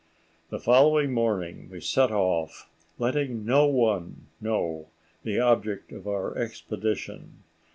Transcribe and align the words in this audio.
The 0.49 0.57
following 0.57 1.13
morning 1.13 1.69
we 1.71 1.79
set 1.79 2.09
off, 2.09 2.67
letting 2.97 3.45
no 3.45 3.67
one 3.67 4.25
know 4.41 4.87
the 5.21 5.39
object 5.39 5.91
of 5.91 6.07
our 6.07 6.35
expedition. 6.39 7.43